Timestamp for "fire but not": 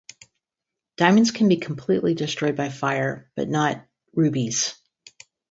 2.69-3.85